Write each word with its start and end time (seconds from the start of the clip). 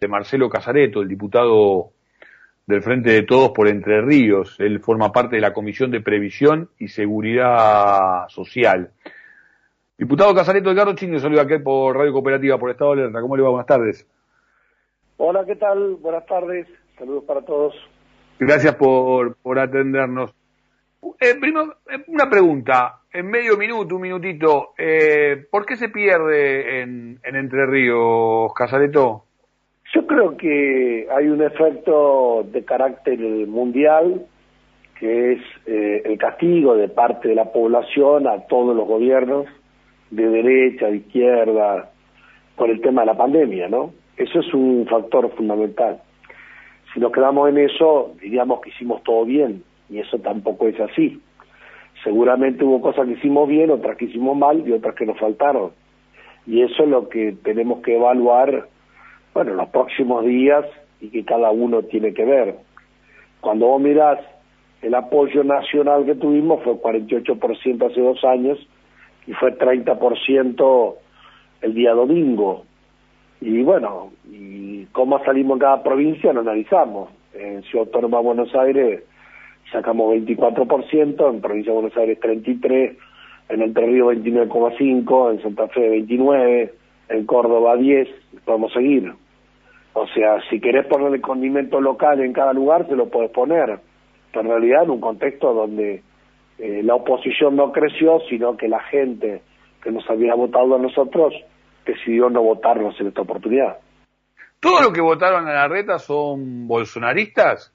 de 0.00 0.08
Marcelo 0.08 0.48
Casareto, 0.48 1.02
el 1.02 1.08
diputado 1.08 1.90
del 2.66 2.82
Frente 2.82 3.10
de 3.10 3.22
Todos 3.22 3.50
por 3.50 3.68
Entre 3.68 4.00
Ríos. 4.00 4.56
Él 4.60 4.80
forma 4.80 5.10
parte 5.10 5.36
de 5.36 5.42
la 5.42 5.52
Comisión 5.52 5.90
de 5.90 6.00
Previsión 6.00 6.70
y 6.78 6.88
Seguridad 6.88 8.28
Social. 8.28 8.92
Diputado 9.96 10.34
Casareto 10.34 10.70
Edgardo 10.70 10.94
Chino, 10.94 11.18
saluda 11.18 11.42
aquí 11.42 11.58
por 11.58 11.96
Radio 11.96 12.12
Cooperativa, 12.12 12.58
por 12.58 12.70
Estado 12.70 12.94
de 12.94 13.02
Alerta. 13.02 13.20
¿Cómo 13.20 13.36
le 13.36 13.42
va? 13.42 13.50
Buenas 13.50 13.66
tardes. 13.66 14.06
Hola, 15.16 15.44
¿qué 15.44 15.56
tal? 15.56 15.96
Buenas 15.96 16.24
tardes. 16.26 16.68
Saludos 16.96 17.24
para 17.24 17.42
todos. 17.42 17.74
Gracias 18.38 18.76
por, 18.76 19.34
por 19.36 19.58
atendernos. 19.58 20.32
Eh, 21.18 21.34
primero, 21.40 21.78
eh, 21.90 22.04
una 22.06 22.30
pregunta, 22.30 23.00
en 23.12 23.26
medio 23.28 23.56
minuto, 23.56 23.96
un 23.96 24.02
minutito, 24.02 24.74
eh, 24.78 25.46
¿por 25.50 25.66
qué 25.66 25.76
se 25.76 25.88
pierde 25.88 26.82
en, 26.82 27.18
en 27.24 27.36
Entre 27.36 27.66
Ríos, 27.66 28.52
Casareto? 28.54 29.24
Yo 29.98 30.06
creo 30.06 30.36
que 30.36 31.08
hay 31.10 31.26
un 31.26 31.42
efecto 31.42 32.46
de 32.52 32.64
carácter 32.64 33.18
mundial, 33.48 34.26
que 34.96 35.32
es 35.32 35.40
eh, 35.66 36.02
el 36.04 36.16
castigo 36.18 36.76
de 36.76 36.88
parte 36.88 37.26
de 37.26 37.34
la 37.34 37.50
población 37.50 38.28
a 38.28 38.46
todos 38.46 38.76
los 38.76 38.86
gobiernos, 38.86 39.46
de 40.12 40.28
derecha, 40.28 40.86
de 40.86 40.98
izquierda, 40.98 41.90
por 42.54 42.70
el 42.70 42.80
tema 42.80 43.00
de 43.02 43.06
la 43.06 43.16
pandemia, 43.16 43.66
¿no? 43.68 43.92
Eso 44.16 44.38
es 44.38 44.54
un 44.54 44.86
factor 44.88 45.32
fundamental. 45.34 46.00
Si 46.94 47.00
nos 47.00 47.10
quedamos 47.10 47.48
en 47.48 47.58
eso, 47.58 48.14
diríamos 48.20 48.60
que 48.60 48.70
hicimos 48.70 49.02
todo 49.02 49.24
bien, 49.24 49.64
y 49.90 49.98
eso 49.98 50.20
tampoco 50.20 50.68
es 50.68 50.78
así. 50.78 51.20
Seguramente 52.04 52.62
hubo 52.64 52.80
cosas 52.80 53.04
que 53.08 53.14
hicimos 53.14 53.48
bien, 53.48 53.72
otras 53.72 53.96
que 53.96 54.04
hicimos 54.04 54.36
mal 54.36 54.62
y 54.64 54.70
otras 54.70 54.94
que 54.94 55.06
nos 55.06 55.18
faltaron. 55.18 55.72
Y 56.46 56.62
eso 56.62 56.84
es 56.84 56.88
lo 56.88 57.08
que 57.08 57.34
tenemos 57.42 57.80
que 57.80 57.96
evaluar 57.96 58.68
bueno, 59.38 59.54
los 59.54 59.68
próximos 59.68 60.24
días 60.24 60.64
y 61.00 61.10
que 61.10 61.24
cada 61.24 61.52
uno 61.52 61.84
tiene 61.84 62.12
que 62.12 62.24
ver. 62.24 62.56
Cuando 63.40 63.68
vos 63.68 63.80
mirás 63.80 64.18
el 64.82 64.92
apoyo 64.96 65.44
nacional 65.44 66.04
que 66.04 66.16
tuvimos 66.16 66.60
fue 66.64 66.72
48% 66.72 67.88
hace 67.88 68.00
dos 68.00 68.24
años 68.24 68.58
y 69.28 69.32
fue 69.34 69.56
30% 69.56 70.94
el 71.62 71.72
día 71.72 71.92
domingo. 71.92 72.64
Y 73.40 73.62
bueno, 73.62 74.10
y 74.28 74.86
cómo 74.86 75.22
salimos 75.24 75.54
en 75.54 75.60
cada 75.60 75.84
provincia 75.84 76.32
lo 76.32 76.40
analizamos. 76.40 77.10
En 77.32 77.62
Ciudad 77.62 77.86
Autónoma 77.86 78.18
Buenos 78.18 78.52
Aires 78.56 79.04
sacamos 79.70 80.16
24%, 80.16 81.30
en 81.32 81.40
Provincia 81.40 81.72
de 81.72 81.78
Buenos 81.80 81.96
Aires 81.96 82.18
33%, 82.20 82.96
en 83.50 83.62
Entre 83.62 83.86
Ríos 83.86 84.16
29,5%, 84.16 85.30
en 85.30 85.42
Santa 85.42 85.68
Fe 85.68 85.92
29%, 85.92 86.70
en 87.10 87.24
Córdoba 87.24 87.76
10%, 87.76 88.08
podemos 88.44 88.72
seguir. 88.72 89.14
O 90.00 90.06
sea, 90.08 90.40
si 90.48 90.60
querés 90.60 90.86
ponerle 90.86 91.20
condimento 91.20 91.80
local 91.80 92.20
en 92.20 92.32
cada 92.32 92.52
lugar, 92.52 92.86
se 92.86 92.94
lo 92.94 93.08
puedes 93.08 93.32
poner. 93.32 93.80
Pero 94.30 94.42
en 94.42 94.48
realidad 94.48 94.84
en 94.84 94.90
un 94.90 95.00
contexto 95.00 95.52
donde 95.52 96.04
eh, 96.58 96.82
la 96.84 96.94
oposición 96.94 97.56
no 97.56 97.72
creció, 97.72 98.20
sino 98.28 98.56
que 98.56 98.68
la 98.68 98.80
gente 98.80 99.42
que 99.82 99.90
nos 99.90 100.08
había 100.08 100.34
votado 100.34 100.76
a 100.76 100.78
nosotros 100.78 101.34
decidió 101.84 102.30
no 102.30 102.42
votarnos 102.42 102.98
en 103.00 103.08
esta 103.08 103.22
oportunidad. 103.22 103.78
¿Todos 104.60 104.82
los 104.82 104.92
que 104.92 105.00
votaron 105.00 105.48
a 105.48 105.52
la 105.52 105.68
reta 105.68 105.98
son 105.98 106.68
bolsonaristas? 106.68 107.72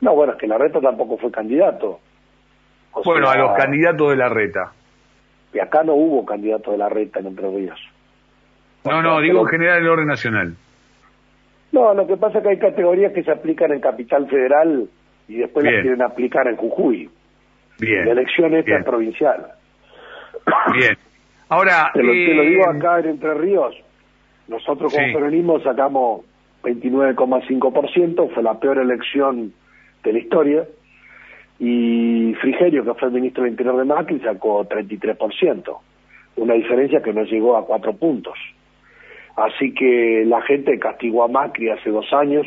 No, 0.00 0.14
bueno, 0.14 0.34
es 0.34 0.38
que 0.38 0.46
la 0.46 0.58
reta 0.58 0.80
tampoco 0.80 1.16
fue 1.16 1.32
candidato. 1.32 1.98
bueno, 3.04 3.28
a 3.28 3.36
los 3.36 3.56
candidatos 3.56 4.10
de 4.10 4.16
la 4.16 4.28
reta. 4.28 4.72
Y 5.52 5.58
acá 5.58 5.82
no 5.82 5.94
hubo 5.94 6.24
candidato 6.24 6.70
de 6.70 6.78
la 6.78 6.88
reta 6.88 7.18
en 7.18 7.26
Entre 7.26 7.50
Ríos. 7.50 7.80
No, 8.84 9.02
no, 9.02 9.20
digo 9.20 9.40
en 9.40 9.46
general 9.46 9.78
el 9.82 9.88
orden 9.88 10.06
nacional. 10.06 10.54
No, 11.72 11.92
lo 11.94 12.06
que 12.06 12.16
pasa 12.16 12.38
es 12.38 12.44
que 12.44 12.50
hay 12.50 12.58
categorías 12.58 13.12
que 13.12 13.22
se 13.22 13.30
aplican 13.30 13.72
en 13.72 13.80
Capital 13.80 14.26
Federal 14.28 14.88
y 15.28 15.36
después 15.36 15.64
las 15.64 15.82
quieren 15.82 16.02
aplicar 16.02 16.46
en 16.48 16.56
Jujuy. 16.56 17.10
Bien. 17.78 18.06
La 18.06 18.12
elección 18.12 18.54
esta 18.54 18.78
es 18.78 18.84
provincial. 18.84 19.46
Bien. 20.72 20.96
Ahora... 21.48 21.90
Te 21.94 22.02
lo, 22.02 22.12
digo 22.12 22.64
eh, 22.64 22.76
acá 22.76 23.00
en 23.00 23.08
Entre 23.10 23.34
Ríos. 23.34 23.76
Nosotros 24.48 24.94
como 24.94 25.12
peronismo 25.12 25.60
sacamos 25.60 26.24
29,5%, 26.62 28.32
fue 28.32 28.42
la 28.42 28.58
peor 28.58 28.78
elección 28.78 29.52
de 30.02 30.12
la 30.12 30.18
historia. 30.18 30.66
Y 31.58 32.34
Frigerio, 32.40 32.84
que 32.84 32.94
fue 32.94 33.08
el 33.08 33.14
ministro 33.14 33.42
del 33.42 33.52
Interior 33.52 33.76
de 33.76 33.84
Macri, 33.84 34.20
sacó 34.20 34.66
33%. 34.66 35.78
Una 36.36 36.54
diferencia 36.54 37.02
que 37.02 37.12
no 37.12 37.24
llegó 37.24 37.56
a 37.56 37.66
cuatro 37.66 37.92
puntos. 37.94 38.38
Así 39.38 39.72
que 39.72 40.24
la 40.26 40.42
gente 40.42 40.80
castigó 40.80 41.22
a 41.22 41.28
Macri 41.28 41.70
hace 41.70 41.90
dos 41.90 42.12
años 42.12 42.44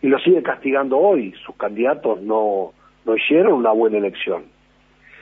y 0.00 0.08
lo 0.08 0.18
sigue 0.20 0.42
castigando 0.42 0.96
hoy. 0.98 1.34
Sus 1.44 1.54
candidatos 1.56 2.22
no, 2.22 2.72
no 3.04 3.16
hicieron 3.16 3.52
una 3.52 3.72
buena 3.72 3.98
elección. 3.98 4.44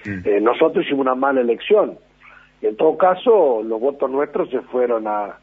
Mm. 0.05 0.21
Eh, 0.25 0.41
nosotros 0.41 0.85
hicimos 0.85 1.05
una 1.05 1.17
mala 1.17 1.41
elección. 1.41 1.99
Y 2.61 2.67
en 2.67 2.77
todo 2.77 2.97
caso, 2.97 3.65
los 3.65 3.81
votos 3.81 4.09
nuestros 4.13 4.49
se 4.51 4.61
fueron 4.61 5.09
a 5.09 5.39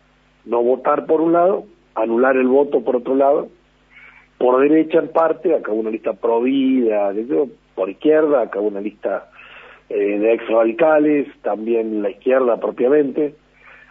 no 0.46 0.64
votar 0.64 1.06
por 1.06 1.20
un 1.20 1.34
lado, 1.34 1.66
anular 1.94 2.38
el 2.38 2.48
voto 2.48 2.82
por 2.82 2.96
otro 2.96 3.16
lado, 3.16 3.50
por 4.38 4.62
derecha 4.62 5.00
en 5.00 5.10
parte, 5.10 5.54
acá 5.54 5.74
una 5.74 5.90
lista 5.90 6.14
pro 6.14 6.42
vida, 6.42 7.12
por 7.76 7.90
izquierda, 7.90 8.44
acá 8.44 8.62
una 8.62 8.80
lista 8.80 9.30
eh, 9.90 10.20
de 10.20 10.34
ex 10.36 10.48
radicales, 10.48 11.28
también 11.42 12.02
la 12.02 12.12
izquierda 12.12 12.62
propiamente. 12.62 13.36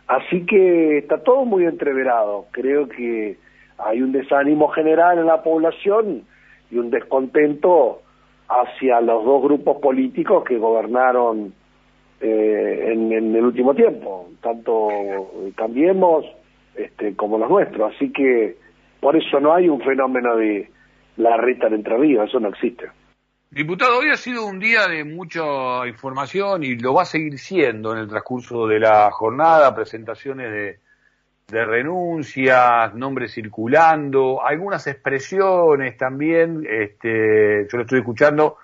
Así 0.08 0.46
que 0.46 0.98
está 0.98 1.22
todo 1.22 1.44
muy 1.44 1.64
entreverado. 1.64 2.46
Creo 2.50 2.88
que 2.88 3.36
hay 3.76 4.02
un 4.02 4.12
desánimo 4.12 4.68
general 4.68 5.18
en 5.18 5.26
la 5.26 5.42
población 5.42 6.24
y 6.70 6.78
un 6.78 6.90
descontento 6.90 8.00
hacia 8.48 9.00
los 9.02 9.24
dos 9.24 9.42
grupos 9.42 9.76
políticos 9.80 10.44
que 10.44 10.56
gobernaron 10.56 11.52
eh, 12.20 12.90
en, 12.92 13.12
el 13.12 13.44
último 13.44 13.74
tiempo, 13.74 14.28
tanto 14.40 14.88
Cambiemos 15.54 16.24
este, 16.74 17.14
como 17.14 17.38
los 17.38 17.50
nuestros. 17.50 17.94
Así 17.94 18.10
que 18.10 18.56
por 19.00 19.14
eso 19.14 19.40
no 19.40 19.52
hay 19.52 19.68
un 19.68 19.80
fenómeno 19.82 20.36
de 20.36 20.70
la 21.18 21.36
reta 21.36 21.66
en 21.66 21.74
Entre 21.74 21.96
Ríos, 21.96 22.28
eso 22.28 22.40
no 22.40 22.48
existe. 22.48 22.86
Diputado, 23.50 24.00
hoy 24.00 24.10
ha 24.10 24.16
sido 24.18 24.44
un 24.44 24.58
día 24.58 24.86
de 24.88 25.04
mucha 25.04 25.86
información 25.86 26.62
y 26.64 26.76
lo 26.76 26.92
va 26.92 27.02
a 27.02 27.06
seguir 27.06 27.38
siendo 27.38 27.92
en 27.92 28.00
el 28.00 28.08
transcurso 28.08 28.66
de 28.66 28.78
la 28.78 29.10
jornada, 29.10 29.74
presentaciones 29.74 30.78
de, 31.46 31.64
renuncias, 31.64 32.94
nombres 32.94 33.32
circulando, 33.32 34.44
algunas 34.44 34.86
expresiones 34.86 35.96
también, 35.96 36.66
este, 36.68 37.66
yo 37.72 37.78
lo 37.78 37.84
estoy 37.84 38.00
escuchando 38.00 38.58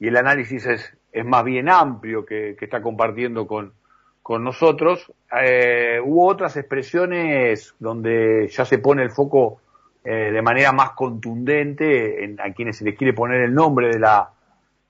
y 0.00 0.08
el 0.08 0.16
análisis 0.16 0.66
es, 0.66 0.96
es 1.12 1.24
más 1.24 1.44
bien 1.44 1.68
amplio 1.68 2.26
que, 2.26 2.56
está 2.60 2.82
compartiendo 2.82 3.46
con, 3.46 3.72
con 4.20 4.42
nosotros. 4.42 5.12
Eh, 5.40 6.00
hubo 6.04 6.26
otras 6.26 6.56
expresiones 6.56 7.76
donde 7.78 8.48
ya 8.48 8.64
se 8.64 8.78
pone 8.78 9.04
el 9.04 9.12
foco 9.12 9.60
eh, 10.06 10.30
de 10.32 10.42
manera 10.42 10.70
más 10.72 10.90
contundente 10.90 12.24
en, 12.24 12.38
a 12.38 12.52
quienes 12.52 12.76
se 12.76 12.84
les 12.84 12.94
quiere 12.94 13.14
poner 13.14 13.40
el 13.40 13.54
nombre 13.54 13.88
de 13.88 13.98
la, 13.98 14.28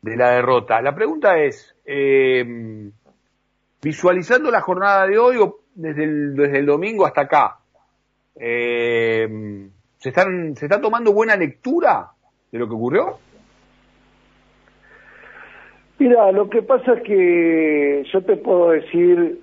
de 0.02 0.16
la 0.16 0.30
derrota. 0.30 0.82
La 0.82 0.92
pregunta 0.92 1.38
es, 1.38 1.72
eh, 1.84 2.90
visualizando 3.80 4.50
la 4.50 4.60
jornada 4.60 5.06
de 5.06 5.16
hoy 5.16 5.36
o 5.36 5.60
desde 5.72 6.02
el, 6.02 6.34
desde 6.34 6.58
el 6.58 6.66
domingo 6.66 7.06
hasta 7.06 7.20
acá, 7.20 7.58
eh, 8.34 9.68
¿se, 9.98 10.08
están, 10.08 10.56
¿se 10.56 10.66
está 10.66 10.80
tomando 10.80 11.12
buena 11.12 11.36
lectura 11.36 12.08
de 12.50 12.58
lo 12.58 12.66
que 12.66 12.74
ocurrió? 12.74 13.18
Mira, 16.00 16.32
lo 16.32 16.50
que 16.50 16.62
pasa 16.62 16.94
es 16.94 17.02
que 17.04 18.04
yo 18.12 18.20
te 18.22 18.36
puedo 18.36 18.70
decir 18.70 19.40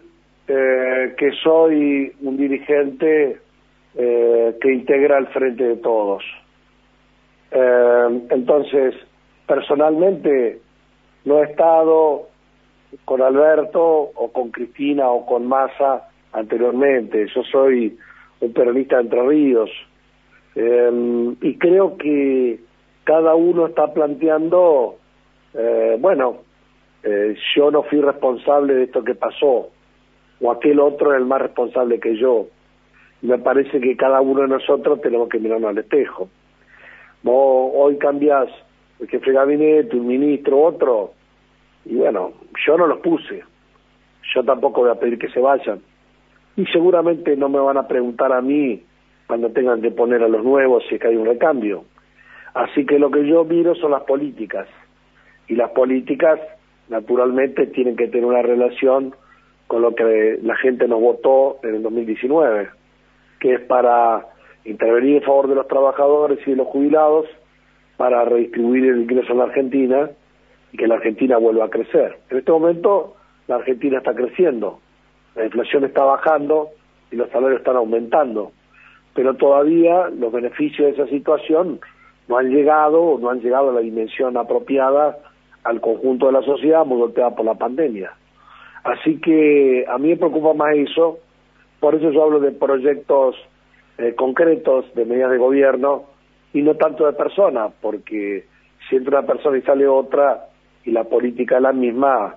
que 0.47 1.31
soy 1.41 2.13
un 2.19 2.35
dirigente 2.35 3.39
eh, 3.95 4.57
que 4.61 4.73
integra 4.73 5.17
el 5.17 5.27
frente 5.27 5.63
de 5.63 5.75
todos. 5.77 6.23
Eh, 7.51 8.21
entonces, 8.29 8.95
personalmente 9.45 10.61
no 11.25 11.39
he 11.39 11.43
estado 11.43 12.29
con 13.03 13.21
Alberto 13.21 13.81
o 13.81 14.31
con 14.31 14.51
Cristina 14.51 15.09
o 15.09 15.25
con 15.25 15.45
Massa 15.45 16.09
anteriormente. 16.31 17.27
Yo 17.35 17.43
soy 17.43 17.97
un 18.39 18.53
peronista 18.53 18.95
de 18.95 19.01
Entre 19.03 19.21
Ríos 19.27 19.69
eh, 20.55 21.35
y 21.41 21.57
creo 21.57 21.97
que 21.97 22.61
cada 23.03 23.35
uno 23.35 23.67
está 23.67 23.93
planteando, 23.93 24.95
bueno, 25.99 26.37
yo 27.55 27.71
no 27.71 27.83
fui 27.83 27.99
responsable 27.99 28.75
de 28.75 28.83
esto 28.83 29.03
que 29.03 29.15
pasó 29.15 29.69
o 30.39 30.51
aquel 30.51 30.79
otro 30.79 31.13
es 31.13 31.19
el 31.19 31.25
más 31.25 31.41
responsable 31.41 31.99
que 31.99 32.15
yo 32.15 32.47
me 33.21 33.37
parece 33.37 33.79
que 33.79 33.95
cada 33.95 34.21
uno 34.21 34.41
de 34.41 34.47
nosotros 34.47 35.01
tenemos 35.01 35.29
que 35.29 35.39
mirarnos 35.39 35.69
al 35.69 35.77
espejo. 35.77 36.29
Vos 37.23 37.71
hoy 37.75 37.97
cambiás 37.97 38.49
el 38.99 39.07
jefe 39.07 39.31
de 39.31 39.37
gabinete, 39.37 39.95
un 39.95 40.07
ministro, 40.07 40.61
otro, 40.61 41.13
y 41.85 41.95
bueno, 41.95 42.33
yo 42.65 42.77
no 42.77 42.87
los 42.87 42.99
puse. 42.99 43.43
Yo 44.35 44.43
tampoco 44.43 44.81
voy 44.81 44.91
a 44.91 44.99
pedir 44.99 45.17
que 45.17 45.29
se 45.29 45.39
vayan. 45.39 45.81
y 46.57 46.65
seguramente 46.65 47.35
no 47.37 47.47
me 47.47 47.59
van 47.59 47.77
a 47.77 47.87
preguntar 47.87 48.33
a 48.33 48.41
mí 48.41 48.83
cuando 49.25 49.49
tengan 49.51 49.81
que 49.81 49.91
poner 49.91 50.21
a 50.21 50.27
los 50.27 50.43
nuevos 50.43 50.83
si 50.89 50.95
es 50.95 51.01
que 51.01 51.07
hay 51.07 51.15
un 51.15 51.25
recambio. 51.25 51.85
Así 52.53 52.85
que 52.85 52.99
lo 52.99 53.09
que 53.09 53.25
yo 53.25 53.45
miro 53.45 53.73
son 53.75 53.91
las 53.91 54.03
políticas 54.03 54.67
y 55.47 55.55
las 55.55 55.71
políticas 55.71 56.39
naturalmente 56.89 57.67
tienen 57.67 57.95
que 57.95 58.09
tener 58.09 58.25
una 58.25 58.41
relación 58.41 59.15
con 59.67 59.81
lo 59.81 59.95
que 59.95 60.37
la 60.43 60.57
gente 60.57 60.87
nos 60.89 60.99
votó 60.99 61.59
en 61.63 61.75
el 61.75 61.83
2019, 61.83 62.69
que 63.41 63.55
es 63.55 63.61
para 63.61 64.27
intervenir 64.63 65.17
en 65.17 65.23
favor 65.23 65.49
de 65.49 65.55
los 65.55 65.67
trabajadores 65.67 66.39
y 66.45 66.51
de 66.51 66.57
los 66.57 66.67
jubilados 66.67 67.25
para 67.97 68.23
redistribuir 68.23 68.85
el 68.85 69.01
ingreso 69.01 69.33
en 69.33 69.39
la 69.39 69.45
Argentina 69.45 70.09
y 70.71 70.77
que 70.77 70.87
la 70.87 70.95
Argentina 70.95 71.37
vuelva 71.37 71.65
a 71.65 71.69
crecer. 71.69 72.19
En 72.29 72.37
este 72.37 72.51
momento 72.51 73.15
la 73.47 73.55
Argentina 73.55 73.97
está 73.97 74.13
creciendo, 74.13 74.79
la 75.35 75.45
inflación 75.45 75.83
está 75.83 76.03
bajando 76.03 76.69
y 77.11 77.15
los 77.15 77.29
salarios 77.31 77.59
están 77.59 77.75
aumentando, 77.75 78.51
pero 79.13 79.33
todavía 79.33 80.07
los 80.09 80.31
beneficios 80.31 80.87
de 80.87 81.03
esa 81.03 81.11
situación 81.11 81.81
no 82.27 82.37
han 82.37 82.49
llegado 82.49 83.01
o 83.01 83.19
no 83.19 83.29
han 83.29 83.41
llegado 83.41 83.71
a 83.71 83.73
la 83.73 83.81
dimensión 83.81 84.37
apropiada 84.37 85.17
al 85.63 85.81
conjunto 85.81 86.27
de 86.27 86.33
la 86.33 86.43
sociedad 86.43 86.85
muy 86.85 86.99
golpeada 86.99 87.35
por 87.35 87.45
la 87.45 87.55
pandemia. 87.55 88.13
Así 88.83 89.19
que 89.19 89.85
a 89.87 89.97
mí 89.97 90.09
me 90.09 90.17
preocupa 90.17 90.53
más 90.53 90.75
eso, 90.75 91.19
por 91.81 91.95
eso 91.95 92.11
yo 92.11 92.23
hablo 92.23 92.39
de 92.39 92.51
proyectos 92.51 93.35
eh, 93.97 94.15
concretos, 94.15 94.85
de 94.95 95.03
medidas 95.03 95.31
de 95.31 95.37
gobierno, 95.37 96.05
y 96.53 96.61
no 96.61 96.75
tanto 96.75 97.05
de 97.05 97.13
personas, 97.13 97.73
porque 97.81 98.45
si 98.87 98.95
entra 98.95 99.19
una 99.19 99.27
persona 99.27 99.57
y 99.57 99.61
sale 99.63 99.87
otra, 99.87 100.45
y 100.85 100.91
la 100.91 101.03
política 101.03 101.57
es 101.57 101.61
la 101.61 101.73
misma, 101.73 102.35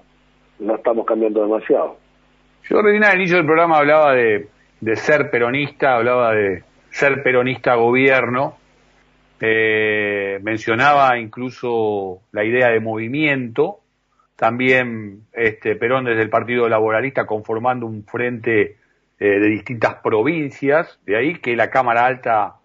no 0.58 0.74
estamos 0.74 1.06
cambiando 1.06 1.42
demasiado. 1.42 1.98
Yo 2.62 2.80
recién 2.80 3.04
al 3.04 3.16
inicio 3.16 3.36
del 3.36 3.46
programa 3.46 3.78
hablaba 3.78 4.14
de, 4.14 4.48
de 4.80 4.96
ser 4.96 5.30
peronista, 5.30 5.96
hablaba 5.96 6.32
de 6.34 6.64
ser 6.90 7.22
peronista 7.22 7.74
gobierno, 7.74 8.56
eh, 9.40 10.38
mencionaba 10.42 11.18
incluso 11.18 12.20
la 12.32 12.44
idea 12.44 12.70
de 12.70 12.80
movimiento, 12.80 13.80
también 14.36 15.20
este, 15.32 15.76
Perón 15.76 16.06
desde 16.06 16.22
el 16.22 16.30
Partido 16.30 16.68
Laboralista 16.68 17.26
conformando 17.26 17.86
un 17.86 18.04
frente 18.04 18.76
eh, 19.18 19.38
de 19.40 19.46
distintas 19.48 19.96
provincias, 19.96 20.98
de 21.06 21.16
ahí 21.16 21.34
que 21.36 21.56
la 21.56 21.70
Cámara 21.70 22.06
Alta 22.06 22.56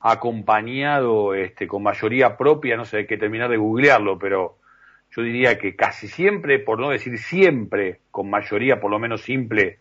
ha 0.00 0.12
acompañado 0.12 1.34
este, 1.34 1.66
con 1.66 1.82
mayoría 1.82 2.36
propia, 2.36 2.76
no 2.76 2.84
sé, 2.84 2.98
hay 2.98 3.06
que 3.06 3.18
terminar 3.18 3.50
de 3.50 3.56
googlearlo, 3.56 4.18
pero 4.18 4.58
yo 5.10 5.22
diría 5.22 5.58
que 5.58 5.74
casi 5.74 6.08
siempre, 6.08 6.58
por 6.58 6.78
no 6.78 6.90
decir 6.90 7.18
siempre, 7.18 8.00
con 8.10 8.30
mayoría 8.30 8.80
por 8.80 8.90
lo 8.90 8.98
menos 8.98 9.22
simple, 9.22 9.78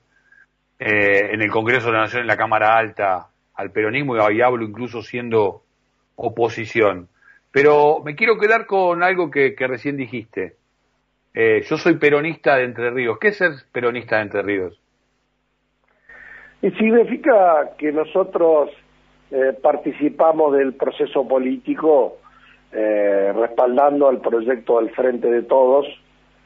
eh, 0.79 1.29
en 1.31 1.41
el 1.41 1.51
Congreso 1.51 1.87
de 1.87 1.93
la 1.93 2.01
Nación, 2.01 2.21
en 2.21 2.27
la 2.27 2.37
Cámara 2.37 2.77
Alta, 2.77 3.27
al 3.55 3.71
peronismo 3.71 4.15
y 4.31 4.41
hablo 4.41 4.65
incluso 4.65 5.01
siendo 5.01 5.63
oposición. 6.15 7.07
Pero 7.51 8.01
me 8.03 8.15
quiero 8.15 8.37
quedar 8.37 8.65
con 8.65 9.01
algo 9.01 9.31
que, 9.31 9.55
recién 9.57 9.95
dijiste. 9.95 10.55
Eh, 11.33 11.63
yo 11.67 11.77
soy 11.77 11.95
peronista 11.95 12.55
de 12.55 12.65
Entre 12.65 12.91
Ríos. 12.91 13.17
¿Qué 13.19 13.29
es 13.29 13.37
ser 13.37 13.51
peronista 13.71 14.17
de 14.17 14.21
Entre 14.23 14.41
Ríos? 14.41 14.81
Y 16.65 16.71
significa 16.71 17.75
que 17.77 17.91
nosotros 17.91 18.71
eh, 19.29 19.53
participamos 19.61 20.57
del 20.57 20.73
proceso 20.73 21.27
político 21.27 22.17
eh, 22.71 23.31
respaldando 23.35 24.07
al 24.07 24.19
proyecto 24.19 24.79
del 24.79 24.89
Frente 24.89 25.29
de 25.29 25.43
Todos, 25.43 25.85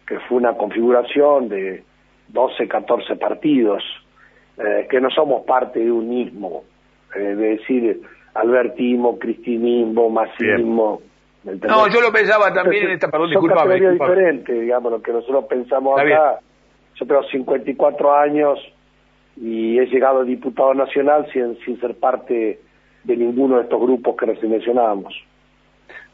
que 0.05 0.19
fue 0.27 0.39
una 0.39 0.57
configuración 0.57 1.47
de 1.47 1.85
12, 2.27 2.67
14 2.67 3.15
partidos, 3.15 3.81
que 4.89 4.99
no 4.99 5.09
somos 5.09 5.45
parte 5.45 5.79
de 5.79 5.89
un 5.89 6.09
mismo, 6.09 6.65
de 7.15 7.35
decir, 7.37 8.01
albertismo, 8.33 9.17
cristinismo, 9.17 10.09
masismo. 10.09 11.01
No, 11.45 11.87
yo 11.87 12.01
lo 12.01 12.11
pensaba 12.11 12.53
también 12.53 12.87
en 12.87 12.91
esta, 12.91 13.07
perdón, 13.07 13.31
son 13.31 13.93
diferentes, 13.93 14.59
digamos, 14.59 14.91
lo 14.91 15.01
que 15.01 15.13
nosotros 15.13 15.45
pensamos 15.45 15.97
acá. 15.97 16.41
Yo 16.95 17.07
tengo 17.07 17.23
54 17.23 18.13
años 18.13 18.59
y 19.41 19.79
he 19.79 19.85
llegado 19.85 20.21
a 20.21 20.23
diputado 20.23 20.73
nacional 20.73 21.27
sin, 21.31 21.57
sin 21.63 21.79
ser 21.79 21.95
parte 21.95 22.59
de 23.03 23.17
ninguno 23.17 23.57
de 23.57 23.63
estos 23.63 23.79
grupos 23.79 24.15
que 24.17 24.25
recién 24.25 24.51
mencionábamos. 24.51 25.13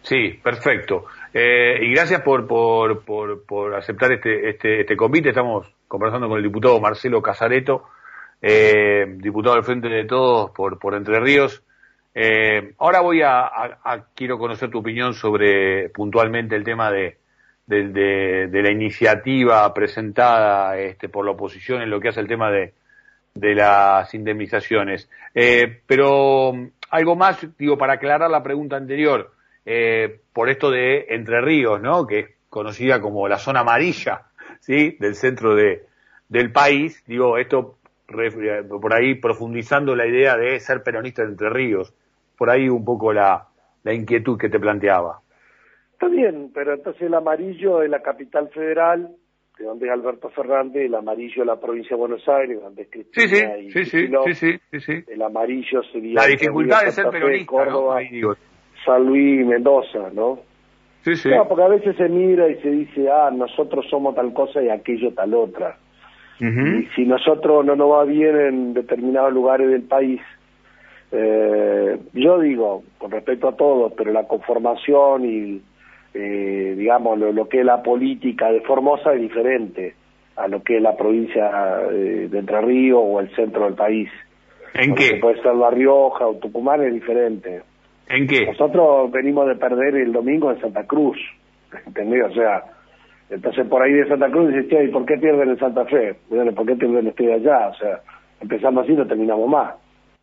Sí, 0.02 0.40
perfecto. 0.44 1.06
Eh, 1.34 1.80
y 1.82 1.92
gracias 1.94 2.22
por, 2.22 2.46
por, 2.46 3.04
por, 3.04 3.44
por 3.44 3.74
aceptar 3.74 4.12
este, 4.12 4.50
este, 4.50 4.82
este 4.82 4.96
convite. 4.96 5.30
Estamos 5.30 5.68
conversando 5.88 6.28
con 6.28 6.38
el 6.38 6.44
diputado 6.44 6.80
Marcelo 6.80 7.24
Casareto, 7.24 7.86
eh, 8.40 9.06
diputado 9.18 9.56
del 9.56 9.64
Frente 9.64 9.90
de 9.90 10.06
Todos 10.06 10.52
por, 10.52 10.78
por 10.78 10.94
Entre 10.94 11.20
Ríos. 11.20 11.64
Eh, 12.14 12.76
ahora 12.78 13.02
voy 13.02 13.24
a, 13.24 13.50
quiero 14.14 14.38
conocer 14.38 14.70
tu 14.70 14.78
opinión 14.80 15.16
sobre 15.16 15.90
puntualmente 15.90 16.56
el 16.56 16.64
tema 16.64 16.92
de, 16.92 17.18
de, 17.66 18.62
la 18.62 18.72
iniciativa 18.72 19.74
presentada 19.74 20.78
este, 20.78 21.10
por 21.10 21.26
la 21.26 21.32
oposición 21.32 21.82
en 21.82 21.90
lo 21.90 22.00
que 22.00 22.10
hace 22.10 22.22
el 22.22 22.28
tema 22.28 22.52
de, 22.52 22.74
de 23.36 23.54
las 23.54 24.14
indemnizaciones. 24.14 25.10
Eh, 25.34 25.82
pero 25.86 26.54
algo 26.90 27.16
más, 27.16 27.46
digo, 27.58 27.78
para 27.78 27.94
aclarar 27.94 28.32
la 28.32 28.42
pregunta 28.42 28.78
anterior, 28.78 29.32
eh, 29.66 30.22
por 30.34 30.50
esto 30.50 30.72
de 30.72 31.06
Entre 31.10 31.42
Ríos, 31.42 31.82
¿no? 31.82 32.08
Que 32.08 32.20
es 32.20 32.28
conocida 32.50 33.02
como 33.02 33.28
la 33.28 33.38
zona 33.38 33.60
amarilla, 33.60 34.24
¿sí? 34.62 34.96
Del 35.00 35.16
centro 35.16 35.54
de, 35.54 35.84
del 36.30 36.52
país, 36.52 37.04
digo, 37.06 37.38
esto 37.38 37.78
por 38.70 38.94
ahí 38.94 39.16
profundizando 39.16 39.96
la 39.96 40.06
idea 40.06 40.38
de 40.38 40.60
ser 40.60 40.84
peronista 40.84 41.24
de 41.24 41.30
Entre 41.30 41.50
Ríos 41.50 41.92
por 42.38 42.52
ahí 42.52 42.70
un 42.70 42.86
poco 42.86 43.12
la, 43.12 43.48
la 43.84 43.94
inquietud 43.94 44.38
que 44.38 44.50
te 44.50 44.60
planteaba. 44.60 45.22
Está 45.94 46.08
bien, 46.08 46.52
pero 46.54 46.74
entonces 46.74 47.02
el 47.02 47.14
amarillo 47.14 47.82
es 47.82 47.90
la 47.90 48.02
capital 48.02 48.50
federal, 48.50 49.16
de 49.58 49.66
donde 49.66 49.86
es 49.88 49.92
Alberto 49.92 50.30
Fernández, 50.30 50.86
el 50.86 50.96
amarillo 50.96 51.42
es 51.42 51.48
la 51.48 51.60
provincia 51.60 51.96
de 51.96 52.00
Buenos 52.00 52.28
Aires, 52.28 52.62
donde 52.62 52.84
es 52.84 52.90
Cristina 52.90 53.56
sí, 53.72 53.86
sí, 53.86 54.60
y 54.72 54.80
sí, 54.80 55.04
El 55.08 55.22
amarillo 55.22 55.82
sería... 55.92 56.22
La 56.22 56.28
dificultad 56.28 56.84
de 56.84 56.92
ser 56.92 57.10
peronista, 57.10 57.46
Córdoba, 57.46 58.00
San 58.86 59.06
Luis 59.06 59.42
y 59.42 59.44
Mendoza, 59.44 60.10
¿no? 60.14 60.40
Sí, 61.04 61.16
sí. 61.16 61.30
porque 61.48 61.64
a 61.64 61.68
veces 61.68 61.96
se 61.98 62.10
mira 62.10 62.50
y 62.50 62.56
se 62.62 62.70
dice, 62.70 63.10
ah, 63.10 63.30
nosotros 63.32 63.86
somos 63.90 64.16
tal 64.16 64.34
cosa 64.34 64.62
y 64.62 64.70
aquello 64.70 65.14
tal 65.14 65.34
otra. 65.36 65.78
Y 66.40 66.86
si 66.96 67.06
nosotros 67.06 67.66
no 67.66 67.76
nos 67.76 67.92
va 67.92 68.04
bien 68.04 68.36
en 68.36 68.74
determinados 68.74 69.32
lugares 69.32 69.70
del 69.70 69.84
país, 69.84 70.20
eh, 71.12 71.98
yo 72.14 72.40
digo, 72.40 72.84
con 72.98 73.12
respecto 73.12 73.48
a 73.48 73.56
todo, 73.56 73.92
pero 73.96 74.12
la 74.12 74.28
conformación 74.28 75.26
y, 75.26 75.62
eh, 76.18 76.76
digamos, 76.78 77.20
lo, 77.20 77.50
que 77.50 77.60
es 77.60 77.66
la 77.66 77.84
política 77.84 78.50
de 78.50 78.62
Formosa 78.62 79.14
es 79.14 79.20
diferente 79.20 79.96
a 80.38 80.48
lo 80.48 80.64
que 80.64 80.78
es 80.78 80.82
la 80.82 80.96
provincia 80.96 81.82
eh, 81.92 82.30
de 82.32 82.40
Entre 82.40 82.62
Ríos 82.62 83.02
o 83.04 83.20
el 83.20 83.36
centro 83.36 83.66
del 83.66 83.74
país. 83.74 84.10
¿En 84.74 84.96
qué? 84.96 85.18
Puede 85.22 85.42
ser 85.42 85.56
La 85.56 85.70
Rioja 85.70 86.26
o 86.26 86.36
Tucumán 86.36 86.82
es 86.84 86.94
diferente. 86.94 87.64
¿En 88.08 88.28
qué? 88.28 88.46
Nosotros 88.46 89.12
venimos 89.12 89.48
de 89.48 89.56
perder 89.56 89.96
el 89.96 90.14
domingo 90.14 90.52
en 90.52 90.62
Santa 90.62 90.86
Cruz, 90.86 91.18
¿entendés? 91.86 92.24
O 92.32 92.34
sea, 92.34 92.64
entonces 93.30 93.68
por 93.68 93.84
ahí 93.84 93.92
de 93.92 94.08
Santa 94.08 94.30
Cruz 94.30 94.54
dices, 94.54 94.70
che, 94.70 94.86
¿y 94.86 94.88
por 94.90 95.06
qué 95.06 95.18
pierden 95.18 95.50
en 95.50 95.60
Santa 95.60 95.84
Fe? 95.86 96.16
¿Por 96.30 96.66
qué 96.66 96.76
pierden 96.76 97.08
estoy 97.08 97.32
allá? 97.32 97.68
O 97.68 97.76
sea, 97.76 98.00
empezamos 98.40 98.86
así 98.86 98.94
y 98.94 98.96
no 98.96 99.06
terminamos 99.06 99.50
más. 99.50 99.76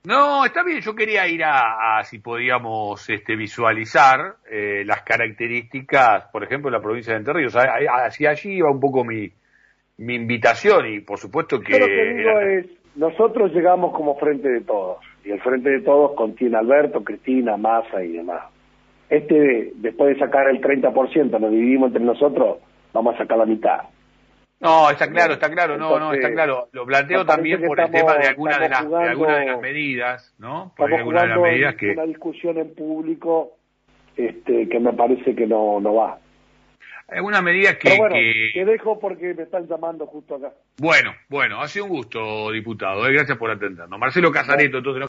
No, 0.05 0.45
está 0.45 0.65
bien, 0.65 0.81
yo 0.81 0.97
quería 0.97 1.29
ir 1.29 1.45
a, 1.45 2.03
si 2.03 2.19
podíamos 2.19 3.09
este, 3.09 3.37
visualizar 3.37 4.35
eh, 4.51 4.83
las 4.85 5.03
características, 5.03 6.25
por 6.33 6.43
ejemplo, 6.43 6.71
de 6.71 6.77
la 6.77 6.83
provincia 6.83 7.13
de 7.13 7.21
Entre 7.21 7.35
Ríos. 7.35 7.55
Hacia 7.55 8.31
allí 8.31 8.55
iba 8.55 8.69
un 8.69 8.81
poco 8.81 9.05
mi, 9.05 9.31
mi 9.99 10.17
invitación 10.17 10.93
y 10.93 11.01
por 11.01 11.19
supuesto 11.19 11.61
que... 11.61 11.79
lo 11.79 11.87
que 11.87 12.15
digo 12.15 12.41
es, 12.41 12.67
nosotros 12.97 13.53
llegamos 13.53 13.95
como 13.95 14.19
Frente 14.19 14.49
de 14.49 14.63
Todos 14.63 14.99
y 15.25 15.31
el 15.31 15.41
Frente 15.41 15.71
de 15.71 15.81
Todos 15.83 16.17
contiene 16.17 16.57
Alberto, 16.57 17.05
Cristina, 17.05 17.57
Massa 17.57 18.03
y 18.03 18.13
demás. 18.13 18.43
Este, 19.09 19.73
después 19.77 20.15
de 20.15 20.21
sacar 20.25 20.49
el 20.49 20.61
30%, 20.61 21.39
nos 21.39 21.51
dividimos 21.53 21.89
entre 21.89 22.03
nosotros, 22.03 22.59
vamos 22.93 23.15
a 23.15 23.19
sacar 23.19 23.39
la 23.39 23.47
mitad. 23.47 23.83
No, 24.63 24.89
está 24.91 25.11
claro, 25.11 25.35
está 25.35 25.51
claro, 25.51 25.77
no, 25.77 25.99
no, 25.99 26.13
está 26.13 26.31
claro. 26.31 26.69
Lo 26.71 26.87
planteo 26.87 27.27
también 27.27 27.61
por 27.67 27.81
el 27.81 27.91
tema 27.91 28.15
de 28.15 28.29
alguna 28.29 28.59
de, 28.61 28.69
las, 28.69 28.89
de 28.89 29.09
alguna 29.09 29.39
de 29.39 29.47
las 29.47 29.61
medidas, 29.61 30.35
¿no? 30.39 30.73
Por 30.77 30.95
alguna 30.95 31.23
de 31.23 31.29
las 31.29 31.41
medidas 31.41 31.75
que... 31.75 31.91
Una 31.91 32.05
discusión 32.05 32.57
en 32.59 32.73
público 32.73 33.57
este, 34.17 34.69
que 34.69 34.79
me 34.79 34.93
parece 34.93 35.35
que 35.35 35.49
no, 35.49 35.81
no 35.81 35.95
va. 35.95 36.17
Algunas 37.09 37.43
medidas 37.43 37.77
que, 37.77 37.99
bueno, 37.99 38.15
Te 38.15 38.65
dejo 38.65 39.01
porque 39.01 39.35
me 39.35 39.43
están 39.43 39.67
llamando 39.67 40.07
justo 40.07 40.37
acá. 40.37 40.53
Bueno, 40.79 41.13
bueno, 41.29 41.61
ha 41.61 41.67
sido 41.67 41.87
un 41.87 41.91
gusto, 41.91 42.53
diputado. 42.53 43.05
Eh, 43.09 43.13
gracias 43.13 43.37
por 43.37 43.51
atendernos. 43.51 43.99
Marcelo 43.99 44.31
Casareto, 44.31 44.79
entonces... 44.79 45.09